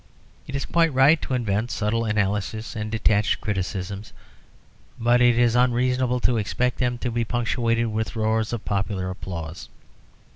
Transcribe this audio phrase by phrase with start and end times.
[0.47, 4.13] It is quite right to invent subtle analyses and detached criticisms,
[4.99, 9.69] but it is unreasonable to expect them to be punctuated with roars of popular applause.